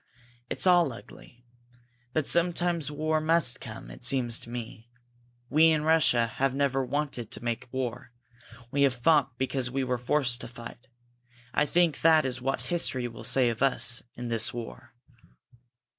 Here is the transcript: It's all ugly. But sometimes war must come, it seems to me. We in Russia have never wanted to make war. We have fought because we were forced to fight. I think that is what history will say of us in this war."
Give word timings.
It's 0.49 0.65
all 0.65 0.91
ugly. 0.93 1.45
But 2.11 2.25
sometimes 2.25 2.89
war 2.89 3.21
must 3.21 3.59
come, 3.61 3.91
it 3.91 4.03
seems 4.03 4.39
to 4.39 4.49
me. 4.49 4.89
We 5.47 5.67
in 5.69 5.83
Russia 5.83 6.25
have 6.25 6.55
never 6.55 6.83
wanted 6.83 7.29
to 7.29 7.43
make 7.43 7.69
war. 7.71 8.11
We 8.71 8.81
have 8.81 8.95
fought 8.95 9.37
because 9.37 9.69
we 9.69 9.83
were 9.83 9.99
forced 9.99 10.41
to 10.41 10.47
fight. 10.47 10.87
I 11.53 11.67
think 11.67 12.01
that 12.01 12.25
is 12.25 12.41
what 12.41 12.61
history 12.63 13.07
will 13.07 13.23
say 13.23 13.49
of 13.49 13.61
us 13.61 14.01
in 14.15 14.29
this 14.29 14.51
war." 14.51 14.95